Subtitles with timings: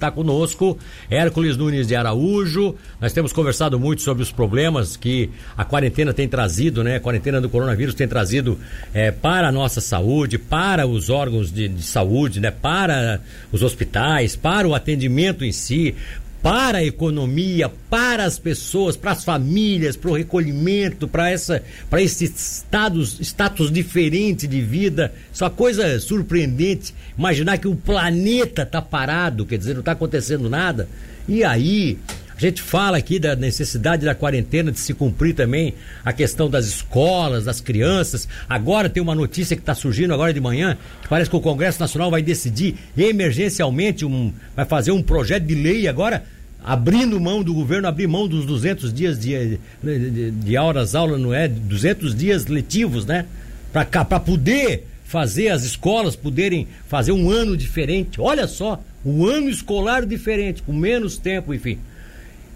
[0.00, 0.78] Está conosco
[1.10, 2.76] Hércules Nunes de Araújo.
[3.00, 6.94] Nós temos conversado muito sobre os problemas que a quarentena tem trazido, né?
[6.94, 8.56] A quarentena do coronavírus tem trazido
[8.94, 12.52] é, para a nossa saúde, para os órgãos de, de saúde, né?
[12.52, 15.96] Para os hospitais, para o atendimento em si,
[16.42, 22.00] para a economia, para as pessoas, para as famílias, para o recolhimento, para essa, para
[22.00, 25.12] esse status, status diferente de vida.
[25.32, 26.94] Isso é uma coisa surpreendente.
[27.16, 30.88] Imaginar que o planeta está parado, quer dizer, não está acontecendo nada.
[31.28, 31.98] E aí,
[32.38, 35.74] a gente fala aqui da necessidade da quarentena de se cumprir também
[36.04, 38.28] a questão das escolas, das crianças.
[38.48, 41.80] Agora tem uma notícia que está surgindo agora de manhã, que parece que o Congresso
[41.80, 46.22] Nacional vai decidir emergencialmente, um, vai fazer um projeto de lei agora
[46.62, 51.34] abrindo mão do governo, abrir mão dos 200 dias de, de, de aulas, aula não
[51.34, 51.48] é?
[51.48, 53.26] 200 dias letivos, né?
[53.72, 58.20] Para poder fazer as escolas poderem fazer um ano diferente.
[58.20, 61.78] Olha só, um ano escolar diferente, com menos tempo, enfim.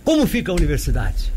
[0.05, 1.33] Como fica a universidade?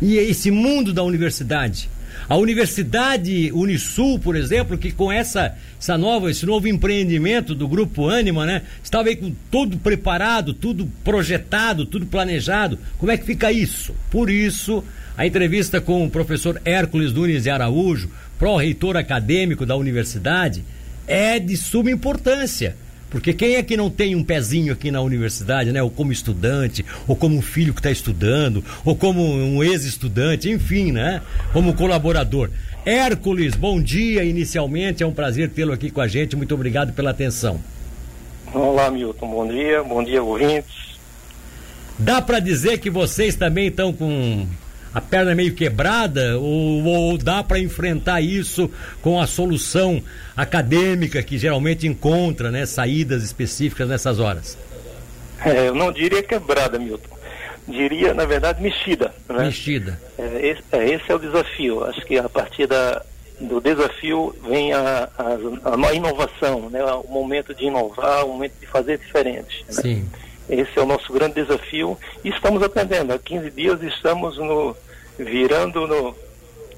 [0.00, 1.88] E esse mundo da universidade?
[2.28, 8.08] A Universidade Unisul, por exemplo, que com essa, essa nova, esse novo empreendimento do Grupo
[8.08, 8.62] Anima, né?
[8.82, 12.78] Estava aí com tudo preparado, tudo projetado, tudo planejado.
[12.98, 13.94] Como é que fica isso?
[14.10, 14.84] Por isso,
[15.16, 20.64] a entrevista com o professor Hércules Nunes de Araújo, pró-reitor acadêmico da universidade,
[21.06, 22.76] é de suma importância.
[23.12, 25.82] Porque quem é que não tem um pezinho aqui na universidade, né?
[25.82, 30.92] Ou como estudante, ou como um filho que está estudando, ou como um ex-estudante, enfim,
[30.92, 31.20] né?
[31.52, 32.48] Como colaborador.
[32.86, 37.10] Hércules, bom dia inicialmente, é um prazer tê-lo aqui com a gente, muito obrigado pela
[37.10, 37.60] atenção.
[38.54, 40.98] Olá, Milton, bom dia, bom dia, ouvintes.
[41.98, 44.46] Dá para dizer que vocês também estão com
[44.94, 50.02] a perna meio quebrada ou, ou dá para enfrentar isso com a solução
[50.36, 54.56] acadêmica que geralmente encontra, né, saídas específicas nessas horas?
[55.44, 57.16] É, eu não diria quebrada, Milton.
[57.66, 59.14] Diria, na verdade, mexida.
[59.28, 59.44] Né?
[59.44, 60.00] Mexida.
[60.18, 61.84] É esse, é, esse, é o desafio.
[61.84, 63.02] Acho que a partir da,
[63.40, 66.82] do desafio vem a, a, a inovação, né?
[66.84, 69.64] o momento de inovar, o momento de fazer diferente.
[69.68, 69.72] Né?
[69.82, 70.08] Sim.
[70.48, 73.12] Esse é o nosso grande desafio e estamos aprendendo.
[73.12, 74.76] Há 15 dias estamos no,
[75.18, 76.14] virando no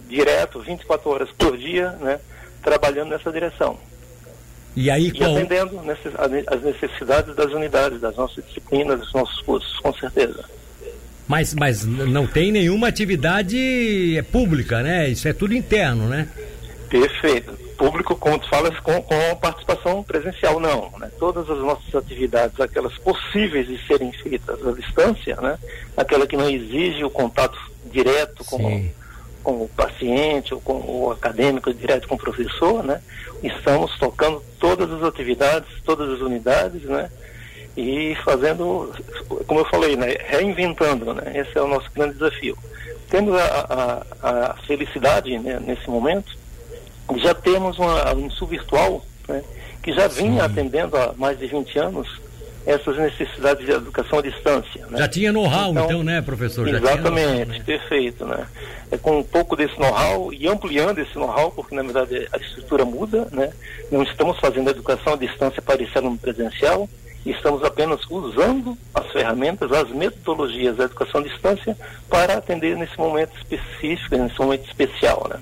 [0.08, 2.20] direto, 24 horas por dia, né,
[2.62, 3.78] trabalhando nessa direção.
[4.76, 5.80] E aí e atendendo
[6.48, 10.44] as necessidades das unidades, das nossas disciplinas, dos nossos cursos, com certeza.
[11.28, 15.08] Mas, mas não tem nenhuma atividade pública, né?
[15.08, 16.28] Isso é tudo interno, né?
[16.90, 20.90] Perfeito público, como tu falas, com, com participação presencial, não.
[20.98, 21.10] Né?
[21.18, 25.58] Todas as nossas atividades, aquelas possíveis de serem feitas à distância, né?
[25.96, 28.88] aquela que não exige o contato direto com,
[29.42, 33.00] com o paciente ou com o acadêmico, direto com o professor, né?
[33.42, 37.10] estamos tocando todas as atividades, todas as unidades, né?
[37.76, 38.92] e fazendo,
[39.46, 40.16] como eu falei, né?
[40.26, 41.14] reinventando.
[41.14, 41.40] Né?
[41.40, 42.56] Esse é o nosso grande desafio.
[43.10, 45.60] Temos a, a, a felicidade né?
[45.60, 46.44] nesse momento
[47.16, 49.42] já temos uma, um sul virtual né,
[49.82, 50.52] que já vinha Sim.
[50.52, 52.20] atendendo há mais de 20 anos
[52.66, 54.86] essas necessidades de educação à distância.
[54.86, 54.98] Né?
[54.98, 56.66] Já tinha know-how, então, então, né, professor?
[56.66, 57.62] Exatamente, né?
[57.64, 58.24] perfeito.
[58.24, 58.46] Né?
[58.90, 62.84] É com um pouco desse know-how e ampliando esse know-how, porque na verdade a estrutura
[62.84, 63.52] muda, né?
[63.90, 66.88] não estamos fazendo educação à distância parecendo no presencial,
[67.26, 71.76] estamos apenas usando as ferramentas, as metodologias da educação à distância
[72.08, 75.26] para atender nesse momento específico, nesse momento especial.
[75.30, 75.40] Né?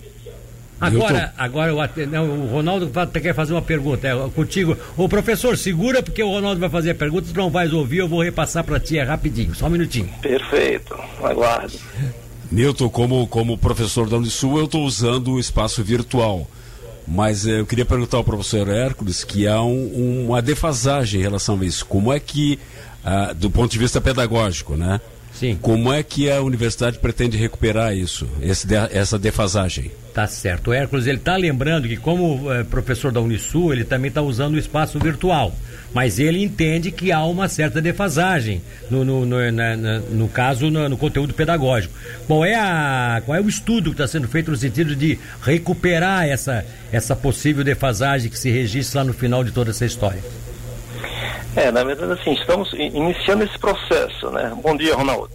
[0.83, 4.77] Agora, agora o, não, o Ronaldo quer fazer uma pergunta é, contigo.
[4.97, 8.09] O professor, segura porque o Ronaldo vai fazer a pergunta, tu não vais ouvir, eu
[8.09, 10.09] vou repassar para ti é rapidinho, só um minutinho.
[10.21, 11.79] Perfeito, aguardo.
[12.51, 16.49] Milton, como, como professor da Unisul, eu estou usando o espaço virtual.
[17.07, 21.59] Mas eh, eu queria perguntar ao professor Hércules que há um, uma defasagem em relação
[21.61, 21.85] a isso.
[21.87, 22.59] Como é que,
[23.05, 25.01] ah, do ponto de vista pedagógico, né?
[25.35, 25.59] Sim.
[25.61, 29.91] Como é que a universidade pretende recuperar isso, esse, essa defasagem?
[30.13, 30.71] Tá certo.
[30.71, 34.55] O Hércules, ele está lembrando que como é, professor da Unisul, ele também está usando
[34.55, 35.55] o espaço virtual.
[35.95, 40.71] Mas ele entende que há uma certa defasagem, no, no, no, na, na, no caso,
[40.71, 41.95] no, no, conteúdo pedagógico.
[42.27, 46.27] Qual é, a, qual é o estudo que está sendo feito no sentido de recuperar
[46.27, 50.23] essa, essa possível defasagem que se registra lá no final de toda essa história?
[51.55, 54.53] É, na verdade, assim, estamos iniciando esse processo, né?
[54.63, 55.31] Bom dia, Ronaldo.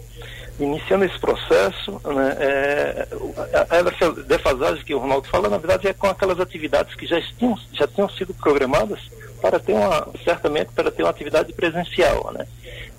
[0.59, 3.07] Iniciando esse processo, né, é,
[3.53, 7.55] a, defasagem que o Ronaldo fala, na verdade, é com aquelas atividades que já tinham,
[7.71, 8.99] já tinham sido programadas
[9.39, 12.47] para ter uma, certamente, para ter uma atividade presencial, né?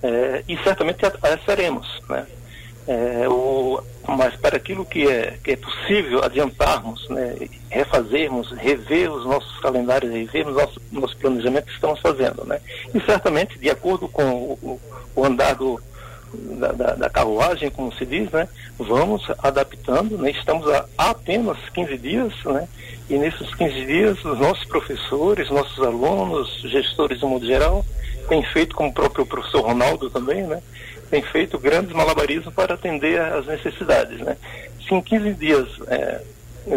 [0.01, 2.25] É, e certamente a, a faremos, né?
[2.89, 7.37] É, o, mas para aquilo que é, que é possível adiantarmos, né,
[7.69, 11.27] refazermos, rever os nossos calendários, rever o nosso, nosso que
[11.71, 12.47] estamos fazendo.
[12.47, 12.59] Né?
[12.95, 14.81] E certamente, de acordo com o,
[15.15, 15.79] o andar do,
[16.33, 18.49] da, da, da, carruagem, como se diz, né,
[18.79, 20.17] vamos adaptando.
[20.17, 20.31] Né?
[20.31, 22.67] Estamos há apenas 15 dias, né?
[23.11, 27.85] e nesses 15 dias, os nossos professores, nossos alunos, gestores de modo geral,
[28.31, 30.63] têm feito, como o próprio professor Ronaldo também, né?
[31.11, 34.19] Tem feito grandes malabarismos para atender às necessidades.
[34.21, 34.37] Né?
[34.87, 36.21] Se em 15 dias é,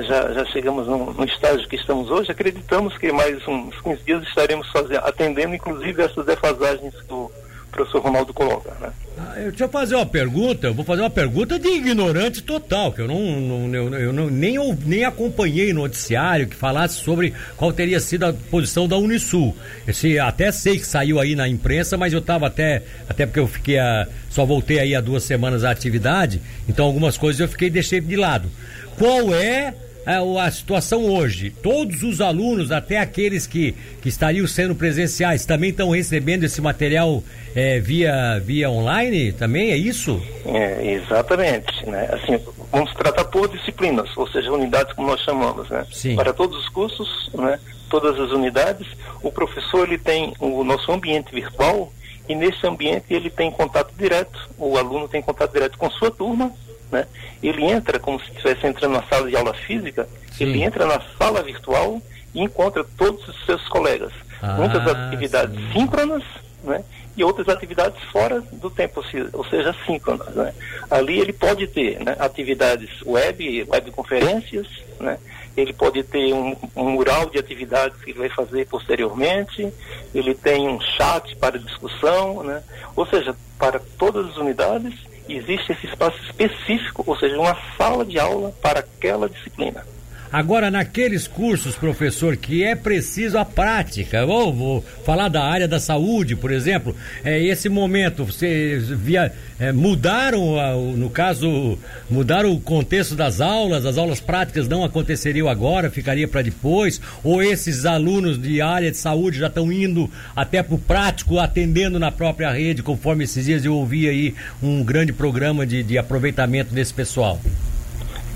[0.01, 4.23] já, já chegamos no, no, estágio que estamos hoje, acreditamos que mais uns 15 dias
[4.23, 7.31] estaremos fazendo, atendendo inclusive essas defasagens que o
[7.71, 8.71] professor Ronaldo coloca.
[8.79, 8.91] Né?
[9.17, 12.91] Ah, eu, deixa eu fazer uma pergunta, eu vou fazer uma pergunta de ignorante total,
[12.91, 17.33] que eu não, não eu, eu não nem, nem acompanhei no noticiário que falasse sobre
[17.55, 19.55] qual teria sido a posição da Unisul.
[19.87, 23.47] Esse, até sei que saiu aí na imprensa, mas eu estava até, até porque eu
[23.47, 27.69] fiquei a, só voltei aí há duas semanas à atividade, então algumas coisas eu fiquei
[27.69, 28.49] deixei de lado.
[28.97, 29.73] Qual é
[30.05, 31.49] a, é, a situação hoje?
[31.49, 37.23] Todos os alunos, até aqueles que, que estariam sendo presenciais, também estão recebendo esse material
[37.55, 39.71] é, via, via online também?
[39.71, 40.21] É isso?
[40.45, 41.85] É, exatamente.
[41.85, 42.09] Né?
[42.11, 42.39] Assim,
[42.71, 45.69] vamos tratar por disciplinas, ou seja, unidades como nós chamamos.
[45.69, 45.85] Né?
[45.91, 46.15] Sim.
[46.15, 47.59] Para todos os cursos, né?
[47.89, 48.87] todas as unidades,
[49.21, 51.91] o professor ele tem o nosso ambiente virtual
[52.27, 56.51] e nesse ambiente ele tem contato direto, o aluno tem contato direto com sua turma
[56.91, 57.07] né?
[57.41, 60.45] Ele entra como se estivesse entrando na sala de aula física, Sim.
[60.45, 62.01] ele entra na sala virtual
[62.33, 64.11] e encontra todos os seus colegas.
[64.41, 65.71] Ah, Muitas atividades sim.
[65.73, 66.23] síncronas,
[66.63, 66.83] né?
[67.15, 69.03] E outras atividades fora do tempo,
[69.33, 70.53] ou seja, síncronas, né?
[70.89, 74.67] Ali ele pode ter né, atividades web, webconferências,
[74.99, 75.17] né?
[75.55, 79.71] Ele pode ter um, um mural de atividades que ele vai fazer posteriormente,
[80.15, 82.63] ele tem um chat para discussão, né?
[82.95, 84.93] Ou seja, para todas as unidades
[85.35, 89.85] existe esse espaço específico, ou seja, uma sala de aula para aquela disciplina.
[90.31, 96.37] Agora, naqueles cursos, professor, que é preciso a prática, vou, falar da área da saúde,
[96.37, 101.77] por exemplo, é, esse momento, vocês via, é, mudaram, a, no caso,
[102.09, 107.43] mudaram o contexto das aulas, as aulas práticas não aconteceriam agora, ficaria para depois, ou
[107.43, 112.09] esses alunos de área de saúde já estão indo até para o prático, atendendo na
[112.09, 114.33] própria rede, conforme esses dias eu ouvi aí
[114.63, 117.37] um grande programa de, de aproveitamento desse pessoal?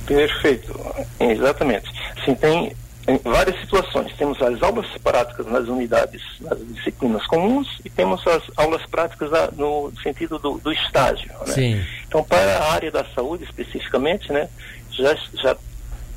[0.06, 0.80] Perfeito,
[1.20, 1.92] exatamente.
[2.24, 2.76] Sim, tem
[3.24, 4.14] várias situações.
[4.14, 9.92] Temos as aulas práticas nas unidades, nas disciplinas comuns, e temos as aulas práticas no
[10.02, 11.32] sentido do, do estágio.
[11.48, 11.54] Né?
[12.08, 14.50] Então, para a área da saúde especificamente, né,
[14.92, 15.56] já, já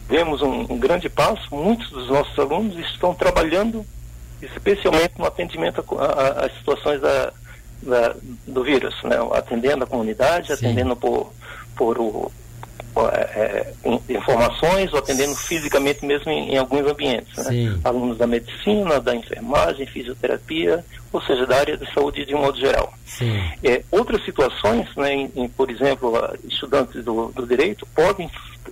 [0.09, 1.55] vemos um, um grande passo.
[1.55, 3.85] Muitos dos nossos alunos estão trabalhando
[4.41, 5.85] especialmente no atendimento
[6.37, 7.33] às situações da,
[7.83, 8.15] da,
[8.47, 9.17] do vírus, né?
[9.35, 10.53] atendendo a comunidade, Sim.
[10.55, 11.33] atendendo por,
[11.77, 12.33] por o,
[13.07, 17.37] é, é informações ou atendendo fisicamente mesmo em, em alguns ambientes.
[17.37, 17.79] Né?
[17.85, 22.59] Alunos da medicina, da enfermagem, fisioterapia, ou seja, da área de saúde de um modo
[22.59, 22.93] geral.
[23.65, 26.13] É, outras situações, né, em, em, por exemplo,
[26.45, 28.31] estudantes do, do, direito podem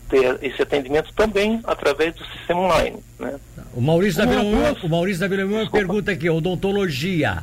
[0.09, 2.99] ter esse atendimento também através do sistema online.
[3.19, 3.35] Né?
[3.75, 4.43] O Maurício da Vila
[4.83, 5.29] o Maurício da
[5.71, 7.39] pergunta aqui, odontologia,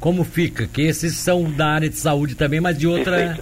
[0.00, 0.66] como fica?
[0.66, 3.38] Que esses são da área de saúde também, mas de outra...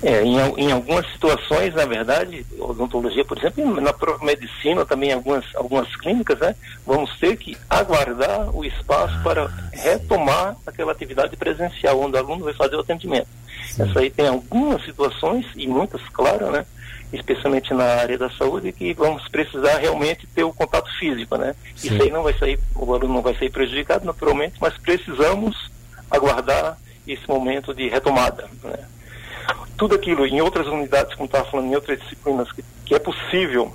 [0.00, 5.44] É, em, em, algumas situações, na verdade, odontologia, por exemplo, na própria medicina, também algumas,
[5.56, 6.54] algumas clínicas, né,
[6.86, 12.44] vamos ter que aguardar o espaço ah, para retomar aquela atividade presencial, onde o aluno
[12.44, 13.26] vai fazer o atendimento.
[13.70, 13.82] Sim.
[13.82, 16.64] Essa aí tem algumas situações, e muitas, claro, né,
[17.12, 21.56] especialmente na área da saúde, que vamos precisar realmente ter o contato físico, né?
[21.74, 21.88] Sim.
[21.88, 25.70] Isso aí não vai sair, o aluno não vai sair prejudicado, naturalmente, mas precisamos
[26.08, 28.78] aguardar esse momento de retomada, né?
[29.76, 33.72] Tudo aquilo em outras unidades, como estava falando, em outras disciplinas, que, que, é possível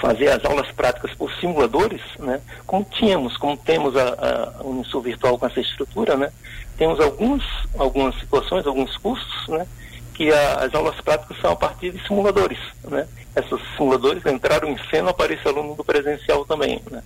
[0.00, 2.40] fazer as aulas práticas por simuladores, né?
[2.66, 6.30] como tínhamos, como temos a, a Unisul Virtual com essa estrutura, né?
[6.76, 7.44] temos alguns,
[7.78, 9.66] algumas situações, alguns cursos, né?
[10.14, 12.58] que a, as aulas práticas são a partir de simuladores.
[12.84, 13.06] Né?
[13.36, 16.80] Esses simuladores entraram em cena para esse aluno do presencial também.
[16.90, 17.02] Né?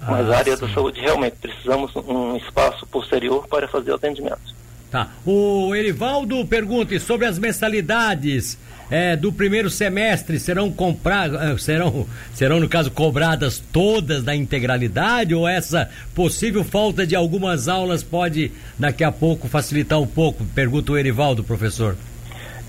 [0.00, 0.66] Mas ah, a área sim.
[0.66, 4.61] da saúde realmente precisamos um espaço posterior para fazer o atendimento.
[4.92, 5.08] Tá.
[5.24, 8.58] O Erivaldo pergunta sobre as mensalidades
[8.90, 15.34] é, do primeiro semestre serão compradas, é, serão, serão no caso cobradas todas da integralidade
[15.34, 20.44] ou essa possível falta de algumas aulas pode daqui a pouco facilitar um pouco?
[20.54, 21.96] Pergunta o Erivaldo, professor.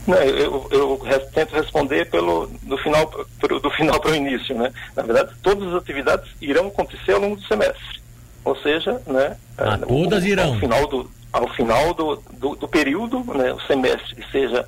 [0.08, 3.06] Não, eu, eu, eu, tento responder pelo do final
[3.38, 4.72] pro, do final para o início, né?
[4.96, 8.02] Na verdade, todas as atividades irão acontecer ao longo do semestre,
[8.46, 9.36] ou seja, né?
[9.58, 10.54] Ah, todas irão.
[10.54, 14.66] Ao final do ao final do, do, do período, né, o semestre, seja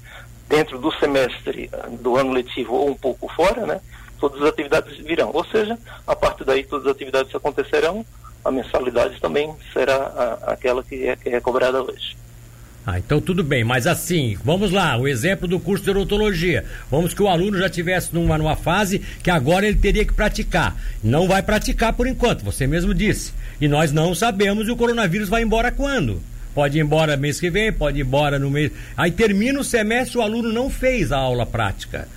[0.50, 1.70] dentro do semestre
[2.02, 3.80] do ano letivo ou um pouco fora, né?
[4.20, 5.30] Todas as atividades virão.
[5.34, 8.04] Ou seja, a partir daí todas as atividades acontecerão,
[8.44, 12.18] a mensalidade também será a, aquela que é, que é cobrada hoje.
[12.88, 16.66] Ah, então tudo bem, mas assim, vamos lá, o exemplo do curso de odontologia.
[16.90, 20.76] Vamos que o aluno já tivesse numa, numa fase que agora ele teria que praticar.
[21.04, 23.34] Não vai praticar por enquanto, você mesmo disse.
[23.60, 26.22] E nós não sabemos e o coronavírus vai embora quando.
[26.56, 28.72] Pode ir embora mês que vem, pode ir embora no mês.
[28.96, 32.08] Aí termina o semestre, o aluno não fez a aula prática.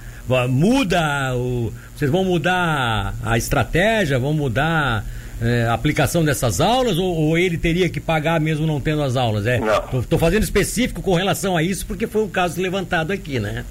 [0.48, 1.72] Muda o.
[1.96, 5.04] Vocês vão mudar a estratégia, vão mudar
[5.42, 9.16] é, a aplicação dessas aulas ou, ou, ele teria que pagar mesmo não tendo as
[9.16, 9.46] aulas?
[9.46, 9.58] É,
[9.98, 13.64] Estou fazendo específico com relação a isso porque foi um caso levantado aqui, né?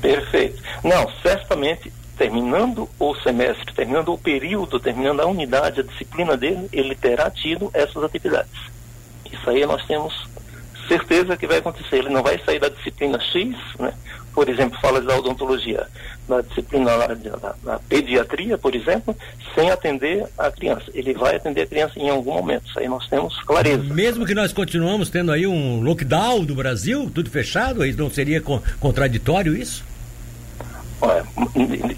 [0.00, 0.62] Perfeito.
[0.84, 6.94] Não, certamente, terminando o semestre, terminando o período, terminando a unidade, a disciplina dele, ele
[6.94, 8.74] terá tido essas atividades.
[9.32, 10.14] Isso aí nós temos
[10.88, 11.96] certeza que vai acontecer.
[11.96, 13.92] Ele não vai sair da disciplina X, né?
[14.34, 15.86] por exemplo, fala da odontologia,
[16.28, 19.16] na disciplina da, da, pediatria, por exemplo,
[19.54, 20.84] sem atender a criança.
[20.92, 22.66] Ele vai atender a criança em algum momento.
[22.66, 23.82] Isso aí nós temos clareza.
[23.94, 28.42] Mesmo que nós continuamos tendo aí um lockdown do Brasil, tudo fechado, aí não seria
[28.80, 29.84] contraditório isso?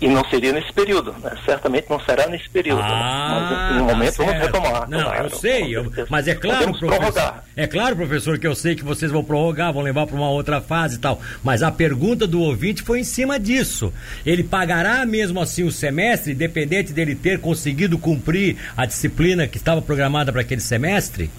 [0.00, 1.32] E não seria nesse período, né?
[1.44, 2.82] certamente não será nesse período.
[2.82, 2.88] Né?
[2.90, 3.56] Ah, né?
[3.56, 4.90] Mas no momento tá vamos retomar.
[4.90, 8.74] Não, claro, eu sei, eu, mas é claro, professor, é claro, professor, que eu sei
[8.74, 11.20] que vocês vão prorrogar, vão levar para uma outra fase e tal.
[11.42, 13.92] Mas a pergunta do ouvinte foi em cima disso.
[14.24, 19.80] Ele pagará mesmo assim o semestre, independente dele ter conseguido cumprir a disciplina que estava
[19.80, 21.30] programada para aquele semestre?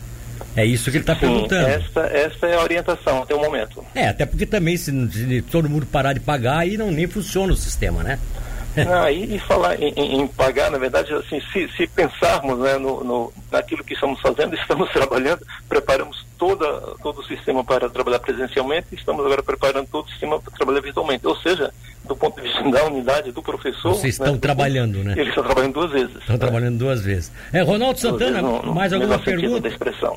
[0.55, 1.67] É isso que ele está perguntando.
[1.67, 3.83] Essa, essa é a orientação até o momento.
[3.93, 7.53] É, até porque também se, se todo mundo parar de pagar, aí não nem funciona
[7.53, 8.19] o sistema, né?
[8.85, 13.03] Não, e, e falar em, em, pagar, na verdade, assim, se, se pensarmos né, no,
[13.03, 16.65] no, naquilo que estamos fazendo, estamos trabalhando, preparamos toda,
[17.01, 21.25] todo o sistema para trabalhar presencialmente, estamos agora preparando todo o sistema para trabalhar virtualmente.
[21.25, 21.73] Ou seja,
[22.07, 23.93] do ponto de vista da unidade do professor.
[23.93, 25.13] Vocês estão né, trabalhando, né?
[25.13, 26.15] Eles estão trabalhando duas vezes.
[26.15, 26.39] Estão né?
[26.39, 27.31] trabalhando duas vezes.
[27.51, 29.69] É, Ronaldo Santana, no, mais alguma pergunta?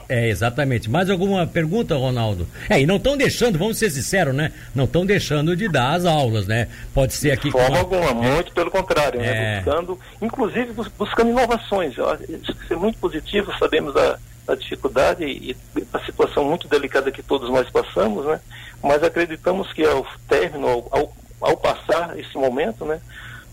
[0.09, 0.89] É, exatamente.
[0.89, 2.47] Mais alguma pergunta, Ronaldo?
[2.69, 4.53] É, e não estão deixando, vamos ser sinceros, né?
[4.75, 6.69] Não estão deixando de dar as aulas, né?
[6.95, 7.49] Pode ser aqui.
[7.49, 9.27] De forma alguma, muito pelo contrário, né?
[9.27, 9.33] é...
[9.33, 9.63] né?
[9.65, 11.95] Buscando, inclusive buscando inovações.
[12.29, 14.19] Isso é muito positivo, sabemos a,
[14.51, 15.57] a dificuldade e
[15.93, 18.41] a situação muito delicada que todos nós passamos, né?
[18.83, 23.01] Mas acreditamos que ao término, ao, ao ao passar esse momento, né,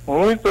[0.05, 0.49] muita,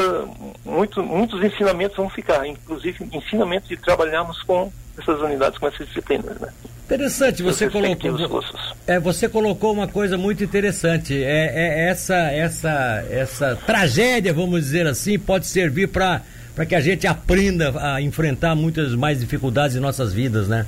[0.64, 6.38] muito, muitos ensinamentos vão ficar, inclusive ensinamentos de trabalharmos com essas unidades, com essas disciplinas.
[6.40, 6.48] Né.
[6.86, 8.42] Interessante, você colocou,
[8.86, 11.22] é, você colocou uma coisa muito interessante.
[11.22, 16.22] É, é essa, essa, essa tragédia, vamos dizer assim, pode servir para
[16.56, 20.64] para que a gente aprenda a enfrentar muitas mais dificuldades em nossas vidas, né?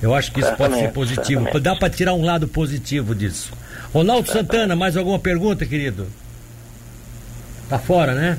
[0.00, 1.42] Eu acho que isso certamente, pode ser positivo.
[1.42, 1.62] Certamente.
[1.64, 3.52] Dá para tirar um lado positivo disso.
[3.92, 6.06] Ronaldo Santana, mais alguma pergunta, querido?
[7.68, 8.38] Tá fora, né?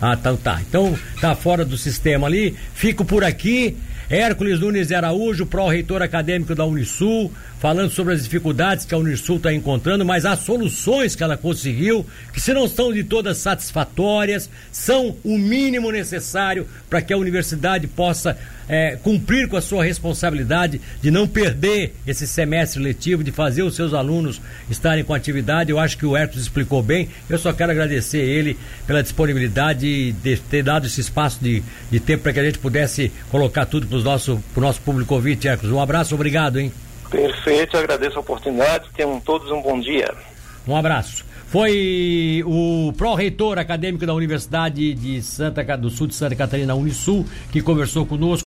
[0.00, 0.60] Ah, então tá.
[0.60, 2.54] Então tá fora do sistema ali.
[2.74, 3.74] Fico por aqui.
[4.08, 9.52] Hércules Nunes Araújo, pró-reitor acadêmico da Unisul, falando sobre as dificuldades que a Unisul está
[9.52, 15.16] encontrando, mas as soluções que ela conseguiu, que se não são de todas satisfatórias, são
[15.24, 18.36] o mínimo necessário para que a universidade possa
[18.68, 23.74] é, cumprir com a sua responsabilidade de não perder esse semestre letivo, de fazer os
[23.74, 25.70] seus alunos estarem com atividade.
[25.70, 27.08] Eu acho que o Hércules explicou bem.
[27.28, 32.22] Eu só quero agradecer ele pela disponibilidade de ter dado esse espaço de, de tempo
[32.22, 35.72] para que a gente pudesse colocar tudo para o nosso, nosso público ouvinte, Hércules.
[35.72, 36.72] Um abraço, obrigado, hein?
[37.10, 38.86] Perfeito, agradeço a oportunidade.
[38.96, 40.12] Tenham todos um bom dia.
[40.66, 41.24] Um abraço.
[41.46, 47.62] Foi o pró-reitor acadêmico da Universidade de Santa do Sul de Santa Catarina, Unisul, que
[47.62, 48.42] conversou conosco.